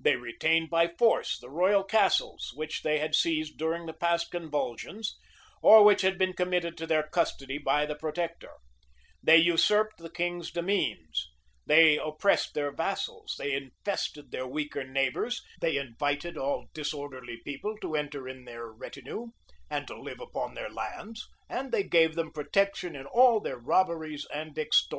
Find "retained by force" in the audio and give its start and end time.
0.16-1.38